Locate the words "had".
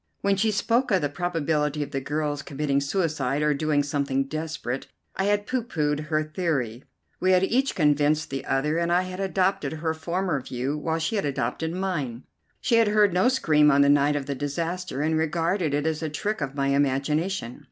5.25-5.45, 7.33-7.43, 9.03-9.19, 11.17-11.25, 12.77-12.87